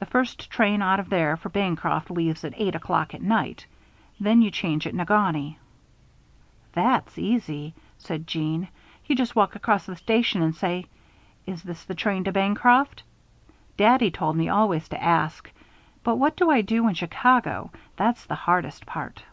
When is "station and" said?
9.96-10.54